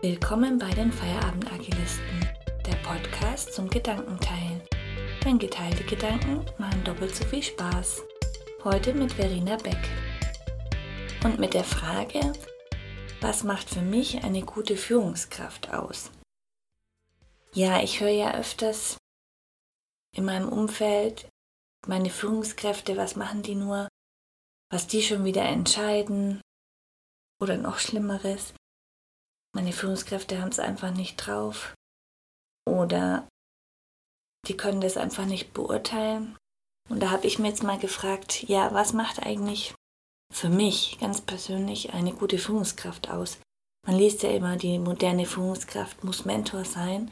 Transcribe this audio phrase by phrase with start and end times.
[0.00, 2.20] Willkommen bei den Feierabend-Agilisten,
[2.64, 4.62] der Podcast zum Gedankenteilen.
[5.24, 8.04] Denn geteilte Gedanken machen doppelt so viel Spaß.
[8.62, 9.76] Heute mit Verena Beck.
[11.24, 12.32] Und mit der Frage,
[13.20, 16.12] was macht für mich eine gute Führungskraft aus?
[17.52, 18.98] Ja, ich höre ja öfters
[20.14, 21.28] in meinem Umfeld,
[21.88, 23.88] meine Führungskräfte, was machen die nur,
[24.70, 26.40] was die schon wieder entscheiden
[27.40, 28.54] oder noch schlimmeres.
[29.54, 31.74] Meine Führungskräfte haben es einfach nicht drauf
[32.68, 33.28] oder
[34.46, 36.36] die können das einfach nicht beurteilen.
[36.88, 39.74] Und da habe ich mir jetzt mal gefragt, ja, was macht eigentlich
[40.32, 43.38] für mich ganz persönlich eine gute Führungskraft aus?
[43.86, 47.10] Man liest ja immer, die moderne Führungskraft muss Mentor sein.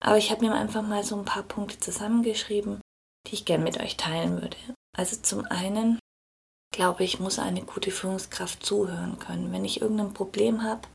[0.00, 2.80] Aber ich habe mir einfach mal so ein paar Punkte zusammengeschrieben,
[3.28, 4.56] die ich gern mit euch teilen würde.
[4.96, 5.98] Also zum einen
[6.72, 9.52] glaube ich, muss eine gute Führungskraft zuhören können.
[9.52, 10.88] Wenn ich irgendein Problem habe,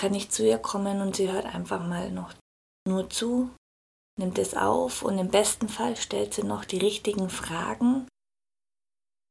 [0.00, 2.32] kann ich zu ihr kommen und sie hört einfach mal noch
[2.88, 3.50] nur zu,
[4.18, 8.08] nimmt es auf und im besten Fall stellt sie noch die richtigen Fragen,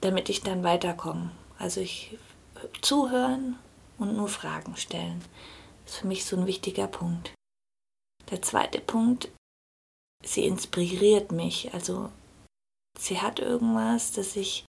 [0.04, 1.32] damit ich dann weiterkomme.
[1.58, 2.20] Also ich
[2.84, 3.58] zuhören
[3.98, 5.26] und nur Fragen stellen.
[5.86, 7.34] Das ist für mich so ein wichtiger Punkt.
[8.30, 9.32] Der zweite Punkt,
[10.24, 11.74] sie inspiriert mich.
[11.74, 12.12] Also
[12.96, 14.66] sie hat irgendwas, das ich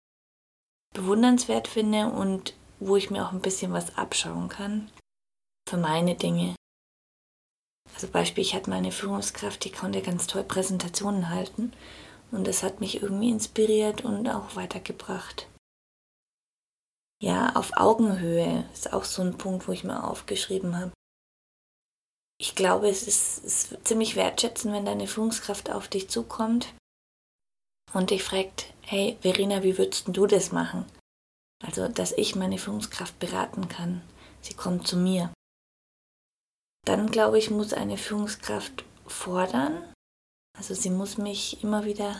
[0.94, 4.92] bewundernswert finde und wo ich mir auch ein bisschen was abschauen kann
[5.68, 6.56] für meine Dinge.
[7.94, 11.74] Also Beispiel, ich hatte meine Führungskraft, die konnte ganz toll Präsentationen halten
[12.32, 15.48] und das hat mich irgendwie inspiriert und auch weitergebracht.
[17.24, 20.92] Ja, auf Augenhöhe ist auch so ein Punkt, wo ich mir aufgeschrieben habe.
[22.38, 26.74] Ich glaube, es ist, ist ziemlich wertschätzend, wenn deine Führungskraft auf dich zukommt
[27.94, 30.86] und dich fragt, hey Verena, wie würdest du das machen?
[31.64, 34.02] Also, dass ich meine Führungskraft beraten kann.
[34.42, 35.32] Sie kommt zu mir.
[36.86, 39.84] Dann glaube ich, muss eine Führungskraft fordern.
[40.58, 42.16] Also sie muss mich immer wieder,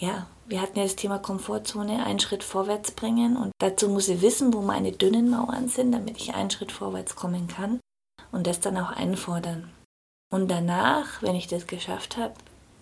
[0.00, 4.20] ja, wir hatten ja das Thema Komfortzone, einen Schritt vorwärts bringen und dazu muss sie
[4.20, 7.78] wissen, wo meine dünnen Mauern sind, damit ich einen Schritt vorwärts kommen kann
[8.32, 9.70] und das dann auch einfordern.
[10.32, 12.34] Und danach, wenn ich das geschafft habe,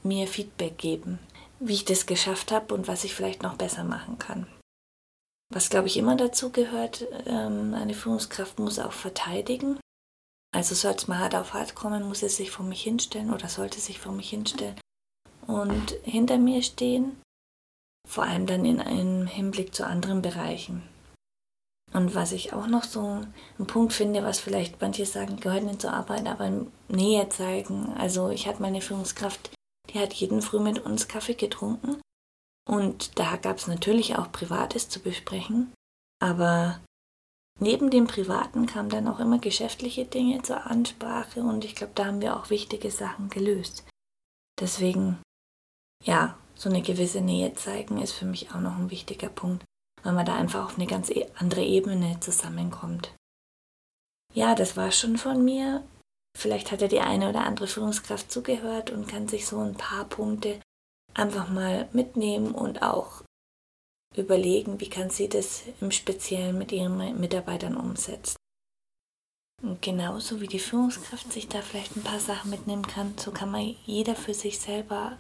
[0.02, 1.18] mir Feedback geben
[1.60, 4.46] wie ich das geschafft habe und was ich vielleicht noch besser machen kann.
[5.52, 9.78] Was, glaube ich, immer dazu gehört, ähm, eine Führungskraft muss auch verteidigen.
[10.52, 13.48] Also soll es mal hart auf hart kommen, muss es sich vor mich hinstellen oder
[13.48, 14.80] sollte sich vor mich hinstellen
[15.46, 17.20] und hinter mir stehen,
[18.08, 20.82] vor allem dann in einem Hinblick zu anderen Bereichen.
[21.92, 25.80] Und was ich auch noch so einen Punkt finde, was vielleicht manche sagen, gehört nicht
[25.80, 27.92] zur Arbeit, aber Nähe zeigen.
[27.96, 29.50] Also ich hatte meine Führungskraft
[29.92, 32.00] die hat jeden Früh mit uns Kaffee getrunken.
[32.68, 35.72] Und da gab es natürlich auch Privates zu besprechen.
[36.22, 36.80] Aber
[37.60, 41.40] neben dem Privaten kamen dann auch immer geschäftliche Dinge zur Ansprache.
[41.40, 43.84] Und ich glaube, da haben wir auch wichtige Sachen gelöst.
[44.58, 45.18] Deswegen,
[46.04, 49.64] ja, so eine gewisse Nähe zeigen ist für mich auch noch ein wichtiger Punkt,
[50.02, 53.14] weil man da einfach auf eine ganz e-, andere Ebene zusammenkommt.
[54.34, 55.82] Ja, das war schon von mir.
[56.38, 60.04] Vielleicht hat ja die eine oder andere Führungskraft zugehört und kann sich so ein paar
[60.04, 60.60] Punkte
[61.14, 63.22] einfach mal mitnehmen und auch
[64.16, 68.36] überlegen, wie kann sie das im Speziellen mit ihren Mitarbeitern umsetzen.
[69.62, 73.50] Und genauso wie die Führungskraft sich da vielleicht ein paar Sachen mitnehmen kann, so kann
[73.50, 75.18] man jeder für sich selber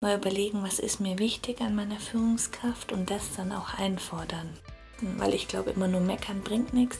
[0.00, 4.58] mal überlegen, was ist mir wichtig an meiner Führungskraft und das dann auch einfordern.
[5.00, 6.98] Weil ich glaube, immer nur meckern bringt nichts.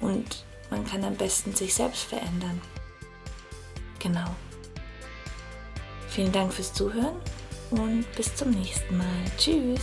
[0.00, 2.60] Und man kann am besten sich selbst verändern.
[4.00, 4.34] Genau.
[6.08, 7.16] Vielen Dank fürs Zuhören
[7.70, 9.24] und bis zum nächsten Mal.
[9.36, 9.82] Tschüss.